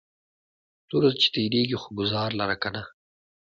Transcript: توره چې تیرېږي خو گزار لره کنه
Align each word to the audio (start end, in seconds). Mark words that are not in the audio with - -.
توره 0.87 1.09
چې 1.21 1.27
تیرېږي 1.33 1.77
خو 1.81 1.89
گزار 1.99 2.29
لره 2.39 2.55
کنه 2.63 2.81